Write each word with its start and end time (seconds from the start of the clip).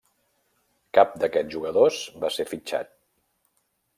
Cap 0.97 1.11
d'aquests 1.23 1.51
jugadors 1.57 2.01
va 2.25 2.33
ser 2.37 2.47
fitxat. 2.53 2.93